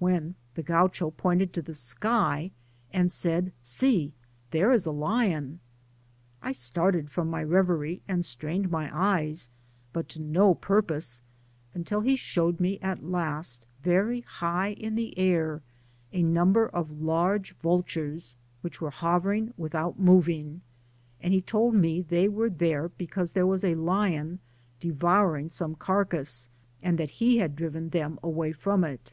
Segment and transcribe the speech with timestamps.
[0.00, 2.50] when the Gaucho pointed to the sky,
[2.92, 4.12] and said," See!
[4.50, 5.58] there is a lion !'*
[6.42, 9.48] I started from my reverie, and strained my eyes,
[9.92, 11.22] but to no purpose,
[11.74, 15.62] until he showed me at last, very high in the air,
[16.12, 20.60] a number of large vultures, which were hovering without moving;
[21.20, 24.38] and he told me they were there because there was a lion
[24.80, 26.48] devouring some carcass,
[26.82, 29.12] and that he had driven them away from it.